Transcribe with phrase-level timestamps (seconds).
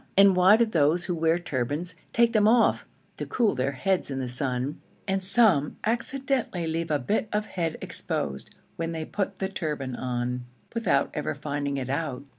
[0.17, 4.19] and why do those who wear turbans take them off to cool their heads in
[4.19, 9.47] the sun, and some accidentally leave a bit of head exposed when they put the
[9.47, 10.43] turban on
[10.73, 12.23] without ever finding it out?